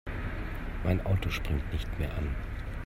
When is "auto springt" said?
1.05-1.71